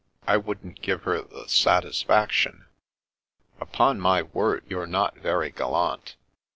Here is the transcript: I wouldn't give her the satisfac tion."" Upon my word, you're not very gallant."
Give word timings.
I 0.25 0.35
wouldn't 0.35 0.81
give 0.81 1.03
her 1.03 1.21
the 1.21 1.43
satisfac 1.43 2.31
tion."" 2.31 2.65
Upon 3.61 3.99
my 3.99 4.23
word, 4.23 4.63
you're 4.67 4.87
not 4.87 5.17
very 5.17 5.51
gallant." 5.51 6.15